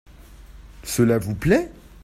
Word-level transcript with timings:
Cela 0.81 1.19
vous 1.19 1.35
plait? 1.35 1.69